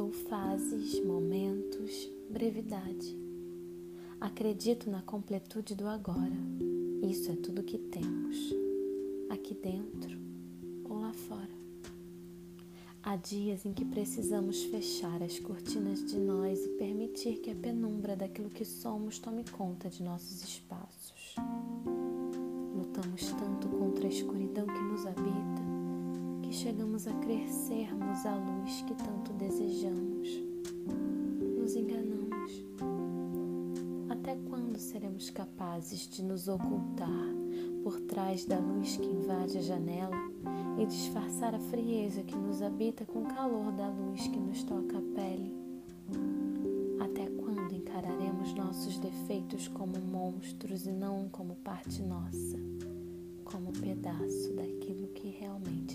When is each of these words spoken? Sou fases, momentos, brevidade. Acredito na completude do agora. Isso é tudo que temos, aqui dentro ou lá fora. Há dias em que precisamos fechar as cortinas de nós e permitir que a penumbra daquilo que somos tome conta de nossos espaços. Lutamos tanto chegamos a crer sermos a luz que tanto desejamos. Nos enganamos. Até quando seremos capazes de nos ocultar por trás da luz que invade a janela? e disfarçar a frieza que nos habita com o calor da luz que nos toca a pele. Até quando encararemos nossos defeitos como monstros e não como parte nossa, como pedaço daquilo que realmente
Sou 0.00 0.10
fases, 0.10 0.98
momentos, 1.04 2.10
brevidade. 2.30 3.14
Acredito 4.18 4.88
na 4.88 5.02
completude 5.02 5.74
do 5.74 5.86
agora. 5.86 6.32
Isso 7.02 7.30
é 7.30 7.36
tudo 7.36 7.62
que 7.62 7.76
temos, 7.76 8.50
aqui 9.28 9.52
dentro 9.52 10.18
ou 10.88 11.00
lá 11.00 11.12
fora. 11.12 11.50
Há 13.02 13.14
dias 13.16 13.66
em 13.66 13.74
que 13.74 13.84
precisamos 13.84 14.62
fechar 14.64 15.22
as 15.22 15.38
cortinas 15.38 16.02
de 16.02 16.18
nós 16.18 16.64
e 16.64 16.68
permitir 16.78 17.36
que 17.40 17.50
a 17.50 17.54
penumbra 17.54 18.16
daquilo 18.16 18.48
que 18.48 18.64
somos 18.64 19.18
tome 19.18 19.44
conta 19.50 19.90
de 19.90 20.02
nossos 20.02 20.42
espaços. 20.42 21.34
Lutamos 22.74 23.32
tanto 23.32 23.49
chegamos 26.60 27.06
a 27.06 27.12
crer 27.20 27.48
sermos 27.48 28.26
a 28.26 28.36
luz 28.36 28.82
que 28.82 28.94
tanto 28.94 29.32
desejamos. 29.32 30.28
Nos 31.58 31.74
enganamos. 31.74 32.64
Até 34.10 34.36
quando 34.50 34.78
seremos 34.78 35.30
capazes 35.30 36.06
de 36.06 36.22
nos 36.22 36.48
ocultar 36.48 37.34
por 37.82 37.98
trás 38.00 38.44
da 38.44 38.58
luz 38.58 38.98
que 38.98 39.06
invade 39.06 39.56
a 39.56 39.62
janela? 39.62 40.30
e 40.78 40.86
disfarçar 40.86 41.54
a 41.54 41.58
frieza 41.58 42.22
que 42.22 42.34
nos 42.34 42.62
habita 42.62 43.04
com 43.04 43.22
o 43.22 43.26
calor 43.26 43.70
da 43.72 43.88
luz 43.88 44.26
que 44.28 44.38
nos 44.38 44.62
toca 44.62 44.96
a 44.96 45.02
pele. 45.14 45.54
Até 46.98 47.26
quando 47.26 47.74
encararemos 47.74 48.54
nossos 48.54 48.98
defeitos 48.98 49.68
como 49.68 49.98
monstros 49.98 50.86
e 50.86 50.92
não 50.92 51.28
como 51.28 51.56
parte 51.56 52.00
nossa, 52.02 52.56
como 53.44 53.72
pedaço 53.72 54.54
daquilo 54.54 55.08
que 55.08 55.28
realmente 55.28 55.89